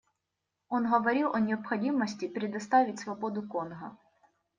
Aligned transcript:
Он 0.67 0.89
говорил 0.89 1.31
о 1.35 1.39
необходимости 1.39 2.27
предоставить 2.27 2.97
свободу 2.99 3.43
Конго. 3.47 3.97